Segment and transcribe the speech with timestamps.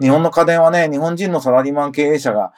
[0.00, 2.54] 日本の家電はね、日本人のサラリーマン経営者が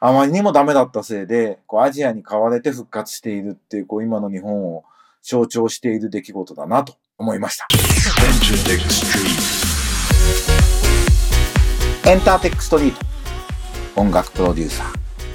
[0.00, 4.82] あまりにもダメだったせいで、こうアジアに買われて復活しているっていう、こう今の日本を
[5.22, 7.68] 象徴している出来事だなと思いました。
[12.10, 13.06] エンターテックストリート。
[14.00, 14.88] 音楽プロデューサー、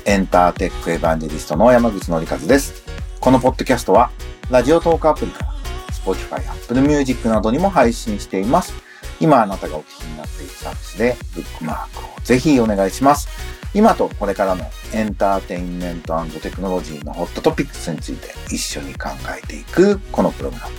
[0.05, 2.83] エンターテックエヴァンジェリストの山口のりかずです。
[3.21, 4.11] このポッドキャストは、
[4.49, 5.53] ラジオトークアプリから、
[5.93, 8.84] Spotify、Apple Music などにも配信しています。
[9.19, 13.27] 今あなたがお聞きになっているサービスで、ブックマークをぜひお願いします。
[13.73, 20.75] 今とこれからのエンターテインメントテクノロジーのホットトピックスについて一緒に考えていくこのプログラム。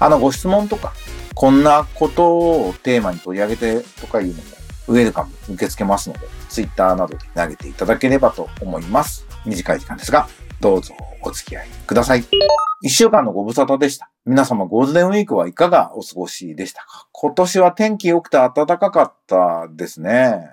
[0.00, 0.94] あの、ご質問とか、
[1.34, 4.42] こんなことをテーマに取り上げてとかいうのも
[4.88, 9.26] ウェルカム受け付けますので、ツイッターなどで投げていただければと思います。
[9.44, 10.26] 短い時間ですが、
[10.60, 10.94] どうぞ
[11.24, 12.24] お付き合いください。
[12.82, 14.10] 一週間のご無沙汰でした。
[14.26, 17.08] 皆様ゴールデンウィークはいかがお過ごしでしたか？
[17.12, 20.50] 今年は天気良くて暖かかったですね。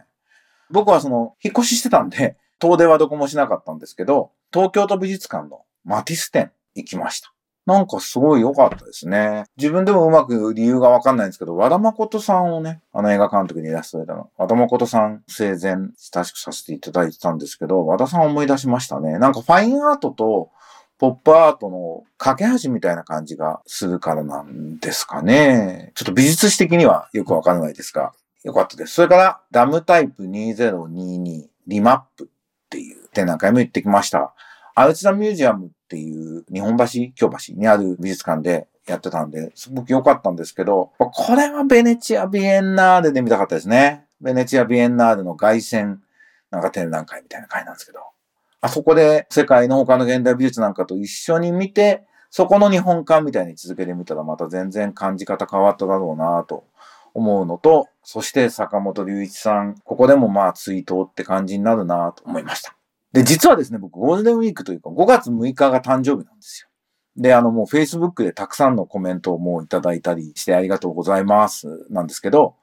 [0.69, 7.30] 僕はその、引っ越ししてたんで、遠出はどこもしなかったんですけど、東京都美術館のマティス展行きました。
[7.65, 9.45] なんかすごい良かったですね。
[9.57, 14.29] 自分でもうまく理由がわかんないんですけど、和田誠さんをね、あの映画監督にイラストれたの。
[14.37, 19.19] 和田誠さん生前親しくさせていただいてたんですけど、和田さん思い出しましたね。
[19.19, 20.49] なんかファインアートと
[20.97, 25.91] ポップアートの架け橋みたいな感じがするからなんですかね。
[25.95, 28.93] ちょっと美術史的にはよくわからないですが、よかったです。
[28.93, 32.27] それから、ダムタイプ2022リマップっ
[32.69, 34.33] ていう展覧会も行ってきました。
[34.75, 44.05] アルチザミュージアムっていう日本橋、京橋にある美術館でやってたんで、すごく良かったんですけど、これはベネチア・ビエンナーレで見たかったですね。
[44.21, 45.97] ベネチア・ビエンナーレの凱旋
[46.49, 47.99] なんか展覧会みたいな会なんですけど、
[48.61, 56.65] あそこで世界の他の現代美術なんかと一緒に見て、そこの日本館みたいに続けてみたらまた全然感じ方変わっただろうなと
[57.13, 62.75] 思うのと、そして坂本龍一さん、ここでもまあ追悼って感じになるなと思いました。
[63.13, 66.69] で、実はですね、僕ゴールデンウィークというか5月6日が誕生日なんですよ。
[67.17, 72.55] で、あのもう Facebook でたくさんのコメントをもういただいたりしてありがとうございますなんですけど、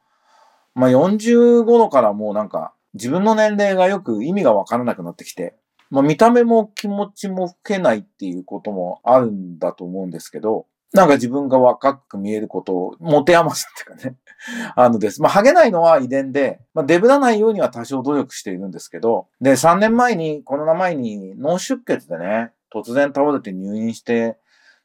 [0.75, 5.54] まあ40頃からもうなんか自分の年齢がよく意味がわからなくなってきて、
[5.91, 14.16] まあ見た目も気持ちも老けないっていうこともあるんだと思うんですけど、なんか自分が若く見えることを持て余すっていうかね。
[14.75, 15.21] あのです。
[15.21, 24.38] まあ、ハゲないのは遺伝で、まあ、デブらないようには多少努力しているんですけど、で、3年前に、コロナ前に脳出血でね、突然倒れて入院して、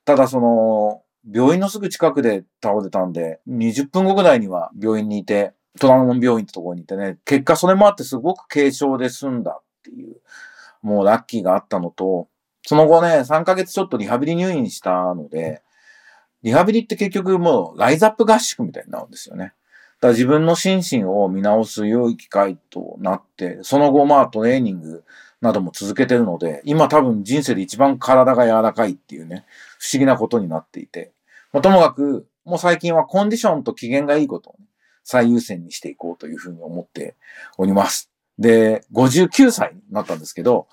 [0.06, 10.18] ただその、病院のすぐ近くで倒れたんで、20分後ぐらいには病院にいて、虎ノ門病院ってところにいてね、結果それもあってすごく軽症で済んだっていう、
[10.82, 12.28] もうラッキーがあったのと、
[12.66, 15.62] その後ね、3ヶ月ちょっとリハビリ入院したので、
[16.44, 19.54] リハビリって結局もうライズアップ合宿みたいになるんですよね。
[20.00, 25.04] だから自分の心身を見直す良い機会となって、その後まあトレーニング
[25.42, 29.46] なども続けてるので、今多分人生で一番体が柔らかいっていうね、
[29.80, 31.14] 不思議なことになっていて、
[31.52, 34.66] まあ、ともかく、もう最近はコンディションと機嫌がいいことを、ね、
[35.04, 37.16] 最優先にしていこうというふうに思って
[37.58, 38.10] おります。
[38.40, 40.68] で、59歳になったんですけど、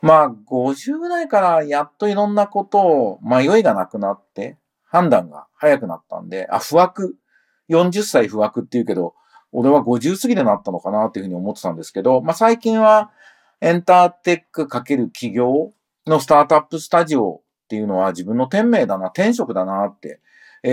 [0.00, 4.56] まあ、50代からやっといろんなことを迷いがなくなって、
[4.92, 7.16] 判断が早くなったんで、あ、不惑。
[7.70, 9.14] 40歳不惑って言うけど、
[9.50, 13.10] 俺は50過ぎでなったのかなっていうふうに思ってたんですけど、まあ、最近は
[13.62, 15.72] エンターテックかける企業
[16.06, 20.20] のスタートアップスタジオっていうのは自分の天命だな、天職だなって、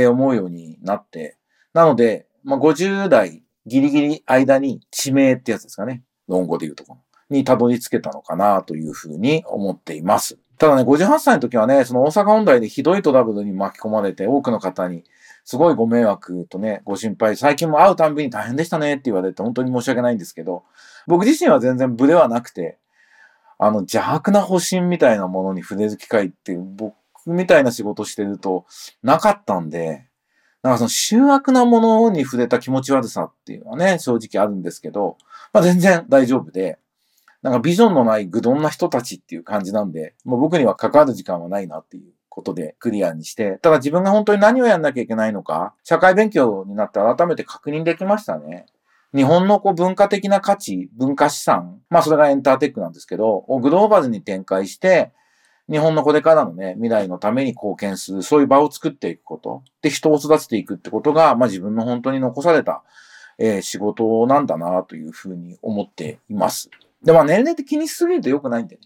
[0.09, 1.37] 思うようになって、
[1.73, 6.03] なので、まあ、50代ギリギリ間に地名ってやつですかね。
[6.27, 10.37] 論語で言うところにたどり着けたのかなというふうに思っています。
[10.59, 15.05] ただね、58歳の時はね、その大阪本題でひどいトラブルに巻き込まれて、多くの方に
[15.45, 20.63] すごいご迷惑とね、ご心配、最近も会うたんびに大変でしたねって言われて、本当に申し訳ないんですけど、
[21.07, 22.77] 僕自身は全然ブレはなくて、
[23.57, 26.93] あの、邪悪な保身みたいなものに触れる機会って僕
[27.25, 28.65] みたいな仕事してると
[29.01, 30.07] なかったんで、
[30.61, 35.15] なんかその醜悪なものに触れた気持ち悪さっていうのはね、正直あるんですけど、
[35.53, 36.79] まあ全然大丈夫で、
[37.41, 48.65] なんかビジョンのない愚鈍な人たちっていう感じなんで、もう僕には関わる時間はないなっていうことでクリアにして、ただ自分が本当に何をやんなきゃいけないのか、社会勉強になって改めて確認できましたね。
[49.15, 55.11] 日本のこう文化的な価値、文化資産、まあそれがエンターテックなんですけど、グローバルに展開して、
[55.69, 59.63] 日本のこれからのね、未来のために貢献する、そういう場を作っていくこと。
[59.81, 62.83] で、人を育てていくってことが、まあ自分の本当に残された、
[63.37, 66.69] えー、仕事なんだなというふうに思っています。
[67.03, 68.81] で、まあ年齢って気にしすぎると良くないんでね。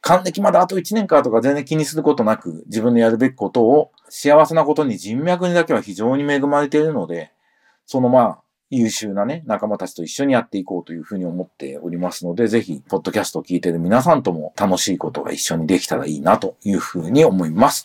[0.00, 7.32] 還暦まであと1年かとか全然気にすることなく、自分のやるべきことを幸せなことに人脈にだけは非常に恵まれているので、
[7.86, 8.38] そのまあ、
[8.70, 17.84] 優秀なね、仲間たちと一緒にやっていこうというふうに思っておりますので、ぜひ、ポッドキャストを聞いている皆さんとも楽しいことが一緒にできたらいいなというふうに思います。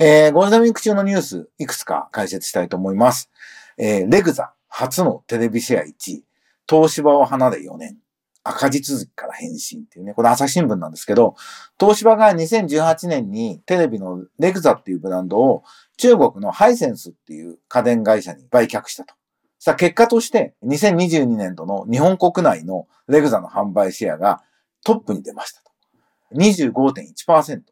[0.00, 3.30] えー、ゴールデンウィーク中のニュース、いくつか解説したいと思います。
[3.78, 6.24] えー、レグザ、初のテレビシェア1位、
[6.68, 7.96] 東芝を離れ4年、
[8.44, 11.34] 赤字続きから返信っていうね、これ朝日新聞なんですけど、
[11.80, 15.64] 東芝が2018年にテレビのレグザっていうブランドを
[15.96, 19.14] 中国のハイセンスっていう家電会社に売却したと。
[19.58, 24.42] さあ結果として2022年度の日本国内のレグザの販売シェアが
[24.84, 25.70] トップに出ましたと。
[26.34, 27.62] 25.1%。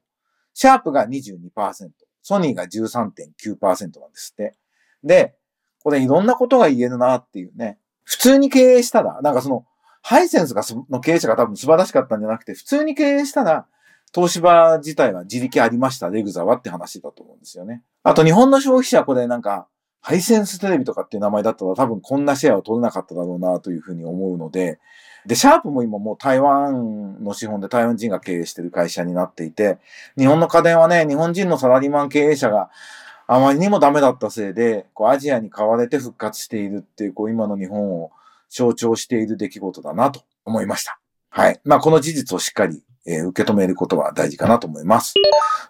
[0.54, 1.90] シャープが22%。
[2.22, 4.56] ソニーが13.9%なんですって。
[5.04, 5.34] で、
[5.82, 7.78] これいろんなことが言えるなっていうね。
[8.04, 9.66] 普通に経営したら、なんかその、
[10.02, 13.66] ハイセンスがの経営者が多分素晴らしかったんじゃなくて、普通に経営したら、
[14.14, 17.82] 東芝自体は自力ありました、レグザはって話だと思うんですよね。
[18.02, 19.68] あと日本の消費者これなんか、
[20.04, 24.80] ハイセンステレビとかっていう名前だったら多分こんなシェアを取れなかっただろうなというふうに思うので、
[25.26, 29.78] で、シャープも今もう台湾の資本で台湾人が経営してる会社になっていて、
[30.18, 32.70] 日本の家電はね、日本人のサラリーマン経営者が
[33.28, 38.10] あまりにもダメだったせいで、こうアジアに買われて復活しているっていう、こう今の日本を
[38.52, 41.00] 象徴している出来事だなと思いました。
[41.30, 41.60] はい。
[41.64, 45.14] まあこの事実をしっかり、えー、受け止めることは大事かなと思います。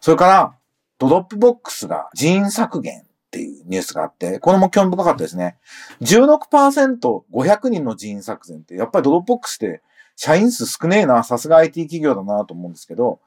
[0.00, 0.54] それから、
[0.98, 5.56] ドロップボックスが人員削減っていうニュースがあって、これも興味深かったですね。
[6.02, 9.82] 16%、500人の人員削減って、やっぱりドロップボックスって
[10.16, 13.20] 社員数少ねえな、さすが IT 企業だなと思うんですけど、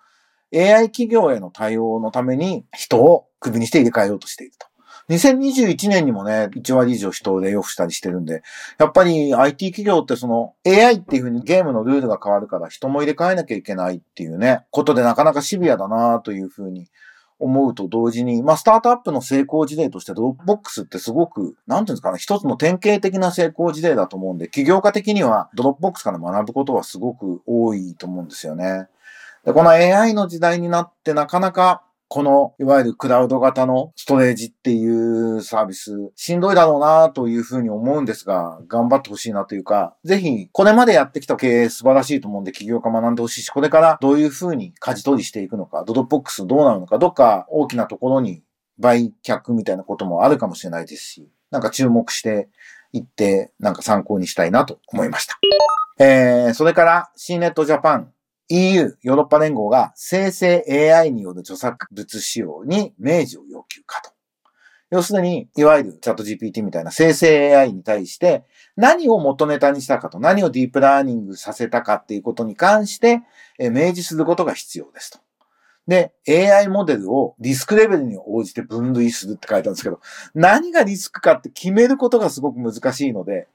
[0.54, 4.68] AI 企業への対応のために人をクビにして入れ替えようとしていると。
[5.10, 8.42] 2021年にもね、1割以上人をレイオフしたりしてるんで、
[8.80, 16.88] やっぱり IT 企業ってその AI っていう風にゲームのルールが変わるから人も入れ替えなきゃいけないっていうね、ことでなかなかシビアだなという風に
[17.38, 28.88] 思うと同時に、まあ、スタートアップの成功事例としてドロップボックスってすごく、なんていうんですかね、一つの典型的な成功事例だと思うんで、起業家的にはドロップボックスから学ぶことはすごく多いと思うんですよね。
[29.44, 48.44] で、この AI の時代になってなかなかこの、いわゆるクラウド型のストレージっていうサービス、しんどいだろうなというふうに思うんですが、頑張ってほしいなというか、ぜひ、これまでやってきた経営素晴らしいと思うんで、起業家学んでほしいし、これからどういうふうに舵取りしていくのか、ドロップボックスどうなるのか、どっか大きなところに
[48.78, 52.50] 売却みたいなこともあるかもしれないですし、なんか注目して
[52.92, 55.38] いって、なんか参考にしたいなと思いました。
[55.98, 58.12] えー、それから、C ネットジャパン
[58.50, 60.64] EU、ヨーロッパ連合が生成
[60.94, 64.12] AI による著作物使用に明示を要求かと。
[64.92, 68.44] 要するに、いわゆるチャット GPT みたいな生成 AI に対して
[68.76, 73.22] 何を元ネタにしたかと、何をディープラーニングさせたかっていうことに関して
[73.60, 75.20] 明示することが必要ですと。
[75.88, 80.00] で、AI モデルをリスクレベルに応じて分類するって書いたんですけど、
[80.34, 83.48] 何がリスクかって決めることがすごく難しいので、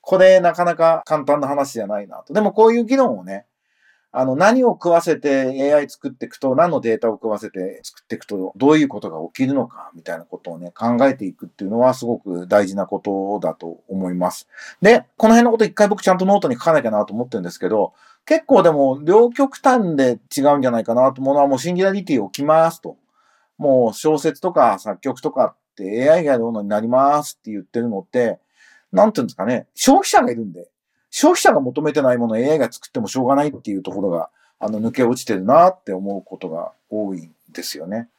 [0.00, 2.32] これなかなか簡単な話じゃないなと。
[2.32, 3.46] でもこういう議論をね、
[4.12, 14.48] あの、何を食わせて AI 作っていくと、何のデータを食わせて作っていくと、どういうことが起きるのか、みたいなことをね、考えていくっていうのはすごく大事なことだと思います。
[14.80, 17.92] で、この辺のこと一回僕ちゃんとノートに書かなきゃなと思ってるんですけど、
[18.24, 22.96] 結構でも、両極端で違うんじゃないかなと思うのは、もうシンギュラリティ起きますと。
[23.58, 28.38] もう小説とか作曲とかって AI がやるものになりますって言ってるのって、
[28.92, 30.68] なんていうんですかね、消費者がいるんで、
[31.18, 38.10] 消費者が求めてないもの AI が作ってもしょうがないっていうところが、あの、抜け落ちてるなって思うことが多いんですよね。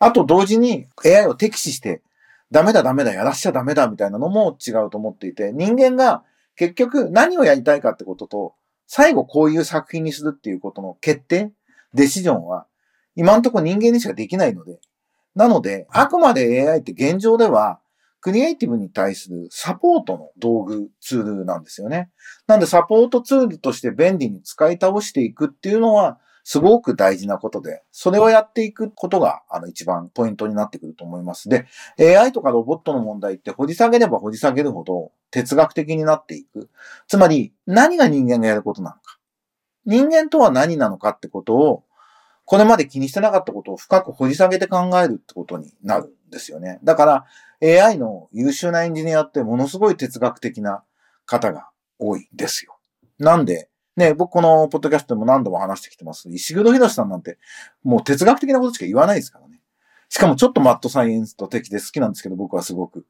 [0.00, 2.02] あと同時に AI を敵視して、
[2.50, 6.24] ダメだダメだやらしちゃダメだみたいなのも違うと思っていて、人間が
[6.56, 8.54] 結局何をやりたいかってことと、
[8.88, 11.52] 最後こういう作品にするっていうことの決定、
[11.94, 12.66] デシジョンは、
[13.14, 14.80] 今んとこ人間にしかできないので、
[15.36, 17.78] なので、あくまで AI って現状では、
[18.20, 22.10] クリエイティブに対するサポートの道具、ツールなんですよね。
[22.46, 31.48] なんでサポートツールとして便利に使い倒していくっていうのは、すごく大事なことで、それをやっていくことが、あの、一番ポイントになってくると思います。
[31.48, 31.66] で、
[31.98, 36.70] AI とかロボットの問題って掘り下げれば掘り下げるほど哲学的になっていく。
[37.06, 39.18] つまり、何が人間がやることなのか。
[39.86, 41.84] 人間とは何なのかってことを、
[42.44, 46.80] これまで気にしてなかったことを深く掘り下げて考えるってことになるんですよね。
[46.82, 47.24] だから、
[47.62, 50.82] AI の優秀なエンジニアってものすごい哲学的な
[51.26, 52.78] 方が多いですよ。
[53.18, 56.28] なんで、ね、僕このポッドキャストでも何度も話してきてます。
[56.30, 57.38] 石黒博さんなんて、
[57.82, 59.60] もう哲学的なことしか言わないですからね。
[60.08, 63.06] しかもちょっとマッドサイエンスと敵で好きなんですけど、僕はすごく。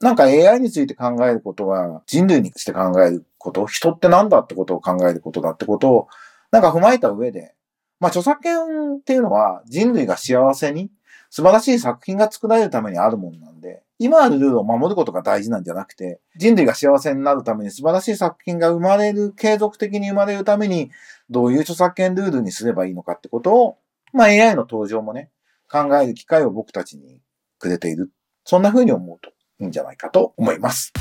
[0.00, 6.08] なんか AI について考えることは、人類にして考えること、人って何だってことを考えることだってことを、
[6.50, 7.54] なんか踏まえた上で、
[7.98, 10.90] まあ著作権っていうのは人類が幸せに
[11.30, 20.90] 素晴らしい作品が作られるためにあるもんなんで、今あるルールを守ることが大事なんじゃなくて、人類が幸せになるために素晴らしい作品が生まれる、継続的に生まれるために、
[21.30, 23.78] どういう著作権ルールにすればいいのかってことを、
[24.12, 25.30] まあ AI の登場もね、
[25.70, 27.20] 考える機会を僕たちに
[27.58, 28.10] くれている。
[28.44, 30.92] そんな風に思うといいんじゃないかと思います。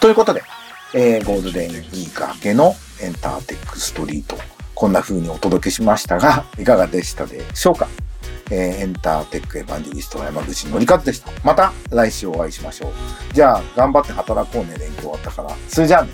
[0.00, 0.42] ということで、
[0.94, 4.36] えー、ゴールデンウィーク明けのエンターテックストリート、
[4.74, 7.88] こんな風にお届けしましたが、いかがでしたでしょうか？
[8.50, 11.30] えー、エンターテックエヴァンジリスト山口のりかずでした。
[11.44, 12.92] また来週お会いしましょう。
[13.32, 15.50] じゃあ、頑張って働こうね、勉強終わったから。
[15.68, 16.10] それじゃあね、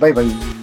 [0.00, 0.59] バイバイ。